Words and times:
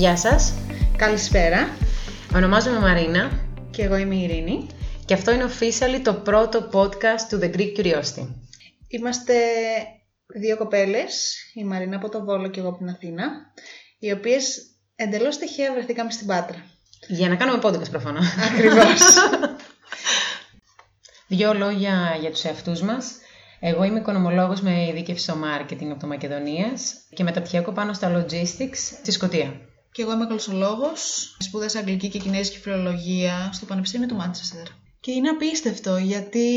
Γεια 0.00 0.16
σας, 0.16 0.54
Καλησπέρα. 0.96 1.76
ονομάζομαι 2.34 2.78
Μαρίνα 2.78 3.30
Και 3.70 3.82
εγώ 3.82 3.96
είμαι 3.96 4.14
η 4.14 4.22
Ειρήνη. 4.22 4.66
και 5.04 5.14
αυτό 5.14 5.30
είναι 5.30 5.44
officially 5.44 6.00
το 6.04 6.14
πρώτο 6.14 6.68
podcast 6.72 7.20
του 7.28 7.38
The 7.42 7.56
Greek 7.56 7.78
Curiosity. 7.78 8.26
Είμαστε 8.88 9.34
δύο 10.26 10.56
κοπέλες, 10.56 11.36
η 11.54 11.64
Μαρίνα 11.64 11.96
από 11.96 12.08
το 12.08 12.24
Βόλο 12.24 12.48
και 12.48 12.60
εγώ 12.60 12.68
από 12.68 12.78
την 12.78 12.88
Αθήνα, 12.88 13.24
οι 13.98 14.12
οποίες 14.12 14.58
εντελώς 14.96 15.38
τυχαία 15.38 15.72
βρεθήκαμε 15.72 16.10
στην 16.10 16.26
Πάτρα. 16.26 16.64
Για 17.08 17.28
να 17.28 17.36
κάνουμε 17.36 17.58
podcast 17.62 17.90
προφανώς. 17.90 18.26
Ακριβώς. 18.50 19.00
Δύο 21.28 21.54
λόγια 21.54 22.16
για 22.20 22.30
τους 22.30 22.44
εαυτούς 22.44 22.82
μας. 22.82 23.12
Εγώ 23.60 23.84
είμαι 23.84 23.98
οικονομολόγος 23.98 24.60
με 24.60 24.86
ειδίκευση 24.86 25.22
στο 25.22 25.34
marketing 25.34 25.88
από 25.90 26.00
το 26.00 26.06
Μακεδονίας 26.06 26.94
και 27.14 27.22
μεταπτυχιακό 27.22 27.72
πάνω 27.72 27.92
στα 27.92 28.12
logistics 28.26 28.76
στη 29.02 29.10
Σκωτία. 29.10 29.60
Και 29.92 30.02
εγώ 30.02 30.12
είμαι 30.12 30.24
γλωσσολόγος, 30.28 31.36
σπούδασα 31.38 31.78
αγγλική 31.78 32.08
και 32.08 32.18
κινέζικη 32.18 32.58
φιλολογία 32.58 33.50
στο 33.52 33.64
Πανεπιστήμιο 33.66 34.08
του 34.08 34.14
Μάντσεστερ. 34.14 34.62
Και 35.00 35.10
είναι 35.12 35.28
απίστευτο 35.28 35.96
γιατί 35.96 36.48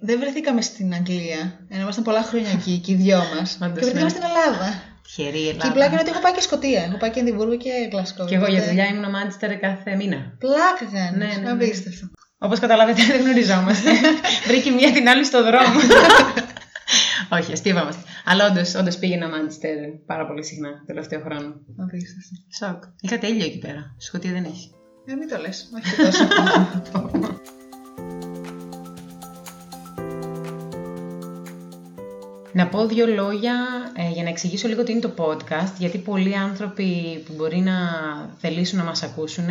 δεν 0.00 0.18
βρεθήκαμε 0.18 0.62
στην 0.62 0.94
Αγγλία, 0.94 1.60
ενώ 1.68 1.82
ήμασταν 1.82 2.04
πολλά 2.04 2.22
χρόνια 2.22 2.50
εκεί 2.50 2.78
και 2.84 2.92
οι 2.92 2.94
δυο 2.94 3.22
μας. 3.36 3.58
Όντως, 3.62 3.68
και 3.68 3.80
βρεθήκαμε 3.80 4.02
ναι. 4.02 4.08
στην 4.08 4.22
Ελλάδα. 4.22 4.82
Τυχερή 5.02 5.38
η 5.38 5.40
Και 5.42 5.46
η 5.46 5.48
Ελλάδα. 5.48 5.72
πλάκα 5.72 5.90
είναι 5.92 6.00
ότι 6.00 6.10
έχω 6.10 6.20
πάει 6.20 6.32
και 6.32 6.40
Σκωτία. 6.40 6.82
Έχω 6.82 6.96
πάει 6.96 7.10
και 7.10 7.20
Εδιμβούργο 7.20 7.56
και 7.56 7.70
Γλασκό. 7.92 8.24
Και 8.24 8.34
εγώ 8.34 8.46
για 8.46 8.52
Οπότε- 8.54 8.68
δουλειά 8.70 8.86
ήμουν 8.86 9.04
ο 9.04 9.10
Manchester 9.16 9.52
κάθε 9.60 9.94
μήνα. 9.96 10.18
Πλάκα 10.38 10.84
κάνεις. 10.92 11.16
Ναι, 11.16 11.26
ναι, 11.26 11.42
ναι. 11.42 11.50
Απίστευτο. 11.50 12.06
Όπως 12.38 12.58
καταλάβετε 12.58 13.02
δεν 13.10 13.20
γνωριζόμαστε. 13.20 13.90
Βρήκε 14.48 14.70
μία 14.70 14.92
την 14.92 15.08
άλλη 15.08 15.24
στο 15.24 15.42
δρόμο. 15.44 15.80
Όχι, 17.32 17.52
αστείβαμαστε. 17.52 18.02
Αλλά 18.24 18.46
όντως, 18.46 18.74
όντως 18.74 18.98
πήγαινα 18.98 19.26
Manchester 19.26 19.98
πάρα 20.06 20.26
πολύ 20.26 20.44
συχνά 20.44 20.68
το 20.68 20.84
τελευταίο 20.86 21.20
χρόνο. 21.20 21.60
Απίστευτο. 21.76 22.36
Σοκ. 22.58 22.82
Είχα 23.00 23.18
τέλειο 23.18 23.44
εκεί 23.44 23.58
πέρα. 23.58 23.94
Σκοτία 23.96 24.32
δεν 24.32 24.44
έχει. 24.44 24.70
Ε, 25.06 25.14
μην 25.14 25.28
το 25.28 25.36
λες. 25.36 25.70
Όχι 25.74 25.96
και 25.96 26.02
τόσο. 26.02 26.24
Να 32.58 32.68
πω 32.68 32.86
δύο 32.86 33.06
λόγια 33.06 33.54
ε, 33.96 34.10
για 34.10 34.22
να 34.22 34.28
εξηγήσω 34.28 34.68
λίγο 34.68 34.82
τι 34.82 34.92
είναι 34.92 35.00
το 35.00 35.14
podcast, 35.16 35.72
γιατί 35.78 35.98
πολλοί 35.98 36.36
άνθρωποι 36.36 37.22
που 37.26 37.32
μπορεί 37.36 37.58
να 37.58 37.74
θελήσουν 38.38 38.78
να 38.78 38.84
μας 38.84 39.02
ακούσουν 39.02 39.44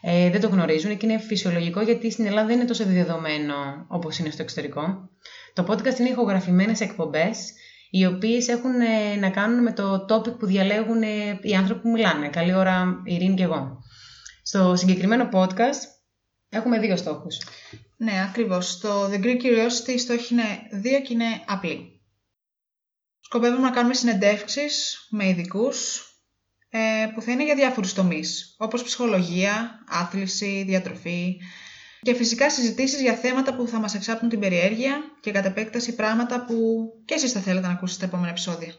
ε, 0.00 0.30
δεν 0.30 0.40
το 0.40 0.48
γνωρίζουν 0.48 0.96
και 0.96 1.06
είναι 1.06 1.18
φυσιολογικό 1.18 1.80
γιατί 1.80 2.10
στην 2.10 2.26
Ελλάδα 2.26 2.46
δεν 2.46 2.56
είναι 2.56 2.64
τόσο 2.64 2.84
δεδομένο 2.84 3.54
όπως 3.88 4.18
είναι 4.18 4.30
στο 4.30 4.42
εξωτερικό. 4.42 5.08
Το 5.52 5.66
podcast 5.68 5.98
είναι 5.98 6.08
ηχογραφημένες 6.08 6.80
εκπομπές 6.80 7.52
οι 7.90 8.06
οποίες 8.06 8.48
έχουν 8.48 8.80
ε, 8.80 9.16
να 9.18 9.30
κάνουν 9.30 9.62
με 9.62 9.72
το 9.72 10.06
topic 10.08 10.38
που 10.38 10.46
διαλέγουν 10.46 11.02
ε, 11.02 11.38
οι 11.42 11.54
άνθρωποι 11.54 11.80
που 11.80 11.90
μιλάνε. 11.90 12.28
Καλή 12.28 12.54
ώρα 12.54 13.02
η 13.04 13.14
Ειρήνη 13.14 13.34
και 13.34 13.42
εγώ. 13.42 13.82
Στο 14.42 14.76
συγκεκριμένο 14.76 15.28
podcast 15.32 15.82
έχουμε 16.48 16.78
δύο 16.78 16.96
στόχους. 16.96 17.38
ναι, 17.96 18.12
ακριβώς. 18.28 18.78
Το 18.78 19.04
The 19.04 19.24
Greek 19.24 19.42
Curiosity 19.42 19.92
οι 19.94 19.98
στόχοι 19.98 20.34
είναι 20.34 20.42
δύο 20.70 21.00
και 21.00 21.12
είναι 21.12 21.42
απλοί. 21.46 21.99
Σκοπεύουμε 23.32 23.62
να 23.62 23.70
κάνουμε 23.70 23.94
συνεντεύξεις 23.94 25.06
με 25.10 25.28
ειδικούς 25.28 26.04
ε, 26.68 26.78
που 27.14 27.22
θα 27.22 27.32
είναι 27.32 27.44
για 27.44 27.54
διάφορους 27.54 27.92
τομείς, 27.92 28.54
όπως 28.58 28.82
ψυχολογία, 28.82 29.84
άθληση, 29.88 30.64
διατροφή 30.66 31.40
και 32.02 32.14
φυσικά 32.14 32.50
συζητήσεις 32.50 33.00
για 33.00 33.14
θέματα 33.14 33.54
που 33.54 33.66
θα 33.66 33.78
μας 33.78 33.94
εξάπτουν 33.94 34.28
την 34.28 34.40
περιέργεια 34.40 35.00
και 35.20 35.30
κατ' 35.30 35.44
επέκταση 35.44 35.94
πράγματα 35.94 36.44
που 36.44 36.54
και 37.04 37.14
εσείς 37.14 37.32
θα 37.32 37.40
θέλετε 37.40 37.66
να 37.66 37.72
ακούσετε 37.72 37.98
στα 37.98 38.06
επόμενα 38.06 38.30
επεισόδια. 38.30 38.74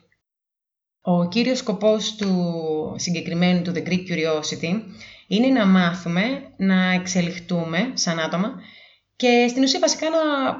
Ο 1.01 1.27
κύριος 1.27 1.57
σκοπός 1.57 2.15
του 2.15 2.55
συγκεκριμένου 2.97 3.61
του 3.61 3.71
The 3.75 3.87
Greek 3.87 4.07
Curiosity 4.09 4.81
είναι 5.27 5.47
να 5.47 5.65
μάθουμε, 5.65 6.53
να 6.57 6.91
εξελιχτούμε 6.91 7.91
σαν 7.93 8.19
άτομα 8.19 8.61
και 9.15 9.45
στην 9.49 9.63
ουσία 9.63 9.79
βασικά 9.79 10.09
να 10.09 10.17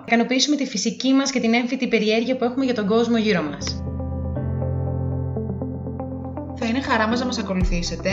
ικανοποιήσουμε 0.08 0.56
τη 0.56 0.66
φυσική 0.66 1.14
μας 1.14 1.32
και 1.32 1.40
την 1.40 1.54
έμφυτη 1.54 1.88
περιέργεια 1.88 2.38
που 2.38 2.44
έχουμε 2.44 2.66
για 2.66 2.74
τον 2.74 2.88
κόσμο 2.88 3.18
γύρω 3.18 3.42
μας. 3.42 3.84
Θα 6.56 6.66
είναι 6.66 6.82
χαρά 6.82 7.08
μας 7.08 7.20
να 7.20 7.26
μας 7.26 7.38
ακολουθήσετε. 7.38 8.12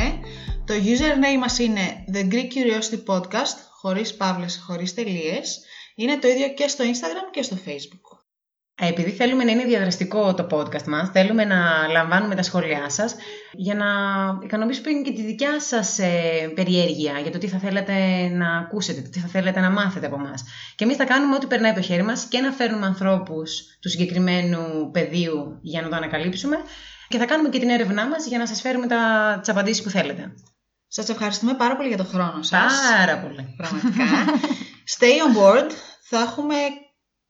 Το 0.65 0.75
username 0.75 1.39
μας 1.39 1.59
είναι 1.59 2.05
The 2.13 2.33
Greek 2.33 2.49
Curiosity 2.55 3.15
Podcast, 3.15 3.57
χωρίς 3.81 4.17
παύλες, 4.17 4.63
χωρίς 4.67 4.95
τελείες. 4.95 5.61
Είναι 5.95 6.19
το 6.19 6.29
ίδιο 6.29 6.49
και 6.49 6.69
στο 6.69 6.85
Instagram 6.85 7.31
και 7.31 7.43
στο 7.43 7.57
Facebook. 7.67 8.08
Ε, 8.81 8.89
Επειδή 8.89 9.11
θέλουμε 9.11 9.45
να 9.45 9.51
είναι 9.51 9.65
διαδραστικό 9.65 10.35
το 10.35 10.47
podcast 10.51 10.85
μας, 10.87 11.11
θέλουμε 11.13 11.45
να 11.45 11.89
λαμβάνουμε 11.93 12.35
τα 12.35 12.43
σχόλιά 12.43 12.91
σας 12.91 13.15
για 13.53 13.75
να 13.75 13.87
ικανοποιήσουμε 14.43 15.01
και 15.05 15.13
τη 15.13 15.23
δικιά 15.23 15.61
σας 15.61 15.99
ε, 15.99 16.53
περιέργεια 16.55 17.19
για 17.23 17.31
το 17.31 17.39
τι 17.39 17.49
θα 17.49 17.59
θέλετε 17.59 17.95
να 18.29 18.57
ακούσετε, 18.57 19.01
το 19.01 19.11
τι 19.11 19.19
θα 19.19 19.29
θέλετε 19.29 19.61
να 19.61 19.71
μάθετε 19.71 20.07
από 20.07 20.19
μας. 20.19 20.45
Και 20.77 20.85
εμείς 20.85 20.97
θα 20.97 21.05
κάνουμε 21.05 21.35
ό,τι 21.35 21.47
περνάει 21.47 21.71
από 21.71 21.81
το 21.81 21.87
χέρι 21.87 22.03
μας 22.03 22.25
και 22.25 22.41
να 22.41 22.53
φέρνουμε 22.53 22.87
ανθρώπους 22.87 23.79
του 23.81 23.89
συγκεκριμένου 23.89 24.91
πεδίου 24.93 25.59
για 25.63 25.83
να 25.83 25.89
το 25.89 25.97
ανακαλύψουμε 25.97 26.57
και 27.09 27.19
θα 27.19 27.25
κάνουμε 27.25 27.49
και 27.49 27.59
την 27.59 27.69
έρευνά 27.69 28.09
μας 28.09 28.27
για 28.27 28.39
να 28.39 28.47
σας 28.47 28.61
φέρουμε 28.61 28.87
τα, 28.87 29.37
τις 29.41 29.49
απαντήσεις 29.49 29.83
που 29.83 29.91
θέλετε. 29.91 30.33
Σας 30.89 31.09
ευχαριστούμε 31.09 31.55
πάρα 31.55 31.77
πολύ 31.77 31.89
για 31.89 31.97
τον 31.97 32.07
χρόνο 32.07 32.43
σας. 32.43 32.73
Πάρα 32.99 33.19
πολύ. 33.19 33.55
Πραγματικά. 33.57 34.05
Stay 34.99 35.17
on 35.27 35.37
board. 35.39 35.71
Θα 36.03 36.19
έχουμε 36.19 36.55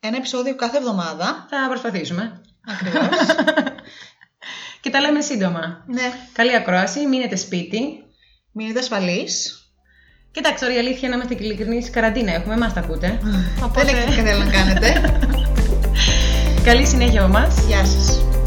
ένα 0.00 0.16
επεισόδιο 0.16 0.56
κάθε 0.56 0.76
εβδομάδα. 0.76 1.46
Θα 1.50 1.56
προσπαθήσουμε. 1.68 2.40
Ακριβώς. 2.68 3.08
Και 4.80 4.90
τα 4.90 5.00
λέμε 5.00 5.20
σύντομα. 5.20 5.84
ναι. 5.86 6.12
Καλή 6.32 6.56
ακρόαση, 6.56 7.06
μείνετε 7.06 7.36
σπίτι. 7.36 7.80
Μείνετε 8.52 8.78
ασφαλείς. 8.78 9.62
Κοιτάξτε, 10.30 10.66
τώρα 10.66 10.78
η 10.78 10.80
αλήθεια 10.86 11.08
να 11.08 11.14
είμαστε 11.14 11.34
και 11.34 11.44
ειλικρινείς, 11.44 11.90
καραντίνα 11.90 12.32
έχουμε, 12.34 12.54
εμάς 12.54 12.72
τα 12.72 12.80
ακούτε. 12.80 13.18
Δεν 13.74 13.88
έχετε 13.88 14.32
τι 14.32 14.38
να 14.38 14.50
κάνετε. 14.50 15.00
Καλή 16.64 16.86
συνέχεια 16.86 17.24
από 17.24 17.36
εμάς. 17.36 17.60
Γεια 17.66 17.84
σας. 17.84 18.37